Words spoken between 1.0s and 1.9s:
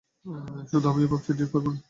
ভাবছি ড্রিংক করবো না।